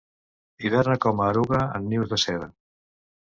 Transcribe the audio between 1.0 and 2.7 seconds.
com a eruga en nius de seda.